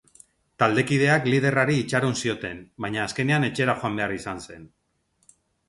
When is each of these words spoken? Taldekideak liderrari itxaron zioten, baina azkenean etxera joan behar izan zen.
Taldekideak 0.61 1.27
liderrari 1.33 1.75
itxaron 1.83 2.17
zioten, 2.25 2.65
baina 2.87 3.05
azkenean 3.05 3.47
etxera 3.51 3.79
joan 3.85 4.03
behar 4.03 4.17
izan 4.19 4.45
zen. 4.51 4.69